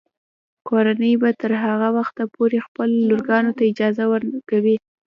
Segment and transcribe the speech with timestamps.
[0.67, 4.75] کورنۍ به تر هغه وخته پورې خپلو لورګانو ته اجازه ورکوي.